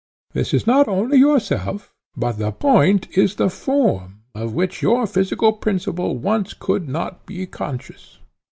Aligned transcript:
That 0.33 0.51
is 0.51 0.65
not 0.65 0.87
only 0.87 1.19
yourself, 1.19 1.93
but 2.17 2.39
the 2.39 2.51
point 2.51 3.15
is 3.15 3.35
the 3.35 3.51
form, 3.51 4.23
of 4.33 4.51
which 4.51 4.81
your 4.81 5.05
physical 5.05 5.53
principle 5.53 6.17
once 6.17 6.55
could 6.55 6.89
not 6.89 7.27
be 7.27 7.45
conscious. 7.45 8.17